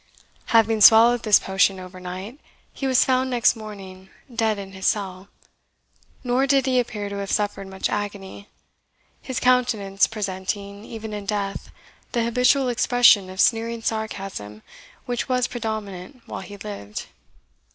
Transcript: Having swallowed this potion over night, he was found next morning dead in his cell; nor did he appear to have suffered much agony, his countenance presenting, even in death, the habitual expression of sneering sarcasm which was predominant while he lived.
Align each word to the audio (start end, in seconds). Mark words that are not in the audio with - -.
Having 0.47 0.81
swallowed 0.81 1.21
this 1.21 1.37
potion 1.37 1.79
over 1.79 1.99
night, 1.99 2.39
he 2.73 2.87
was 2.87 3.05
found 3.05 3.29
next 3.29 3.55
morning 3.55 4.09
dead 4.35 4.57
in 4.57 4.71
his 4.71 4.87
cell; 4.87 5.27
nor 6.23 6.47
did 6.47 6.65
he 6.65 6.79
appear 6.79 7.07
to 7.07 7.19
have 7.19 7.31
suffered 7.31 7.67
much 7.67 7.87
agony, 7.87 8.47
his 9.21 9.39
countenance 9.39 10.07
presenting, 10.07 10.83
even 10.85 11.13
in 11.13 11.27
death, 11.27 11.69
the 12.13 12.23
habitual 12.23 12.67
expression 12.67 13.29
of 13.29 13.39
sneering 13.39 13.83
sarcasm 13.83 14.63
which 15.05 15.29
was 15.29 15.45
predominant 15.45 16.23
while 16.25 16.41
he 16.41 16.57
lived. 16.57 17.05